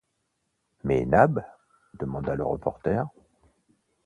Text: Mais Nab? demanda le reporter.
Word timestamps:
Mais 0.83 1.05
Nab? 1.05 1.45
demanda 1.93 2.33
le 2.33 2.43
reporter. 2.43 3.05